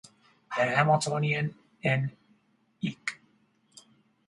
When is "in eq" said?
1.83-3.17